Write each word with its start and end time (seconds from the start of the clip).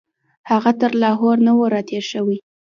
هغه 0.49 0.71
تر 0.79 0.91
لاهور 1.03 1.37
نه 1.45 1.51
وو 1.57 1.65
راتېر 1.75 2.03
شوی. 2.11 2.37